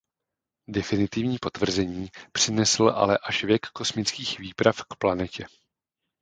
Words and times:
Definitivní 0.69 1.37
potvrzení 1.41 2.09
přinesl 2.31 2.83
ale 2.83 3.17
až 3.17 3.43
věk 3.43 3.65
kosmických 3.67 4.39
výprav 4.39 4.83
k 4.83 4.95
planetě. 4.99 5.45